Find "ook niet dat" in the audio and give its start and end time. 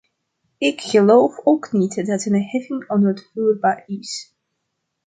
1.43-2.25